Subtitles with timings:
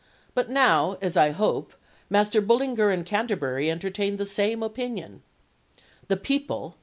[0.33, 1.75] But now, as I hope,
[2.09, 5.21] Master Bullinger and Canterbury entertain the same opinion."
[6.07, 6.77] "The people